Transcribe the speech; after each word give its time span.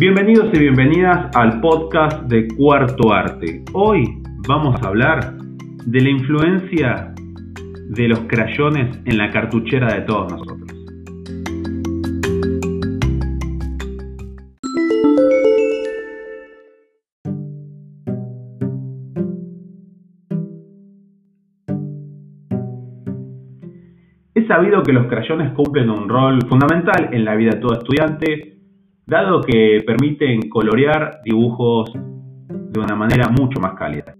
Bienvenidos 0.00 0.54
y 0.54 0.60
bienvenidas 0.60 1.34
al 1.34 1.60
podcast 1.60 2.22
de 2.28 2.46
Cuarto 2.56 3.12
Arte. 3.12 3.64
Hoy 3.72 4.04
vamos 4.46 4.80
a 4.80 4.86
hablar 4.86 5.34
de 5.86 6.00
la 6.00 6.08
influencia 6.08 7.12
de 7.88 8.06
los 8.06 8.20
crayones 8.28 8.96
en 9.06 9.18
la 9.18 9.28
cartuchera 9.32 9.92
de 9.92 10.02
todos 10.02 10.30
nosotros. 10.30 10.70
Es 24.32 24.46
sabido 24.46 24.84
que 24.84 24.92
los 24.92 25.08
crayones 25.08 25.52
cumplen 25.54 25.90
un 25.90 26.08
rol 26.08 26.38
fundamental 26.48 27.08
en 27.10 27.24
la 27.24 27.34
vida 27.34 27.50
de 27.54 27.60
todo 27.60 27.72
estudiante, 27.72 28.57
dado 29.08 29.40
que 29.40 29.82
permiten 29.86 30.50
colorear 30.50 31.22
dibujos 31.24 31.90
de 31.94 32.78
una 32.78 32.94
manera 32.94 33.28
mucho 33.30 33.58
más 33.58 33.72
cálida. 33.72 34.14